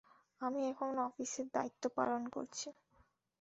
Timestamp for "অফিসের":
1.07-1.47